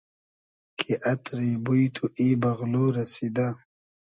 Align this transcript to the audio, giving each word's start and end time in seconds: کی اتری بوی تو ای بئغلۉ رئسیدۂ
کی 0.77 0.93
اتری 1.11 1.51
بوی 1.63 1.83
تو 1.95 2.05
ای 2.19 2.27
بئغلۉ 2.41 2.75
رئسیدۂ 2.97 3.47